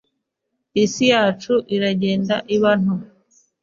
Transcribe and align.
Isi 0.83 1.03
yacu 1.11 1.53
iragenda 1.75 2.35
iba 2.55 2.71
nto. 2.81 2.95